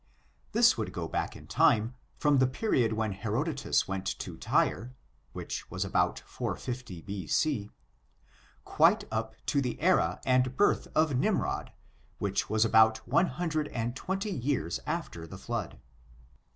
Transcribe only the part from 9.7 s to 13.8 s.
era and birth of Nimrod, which was about one hundred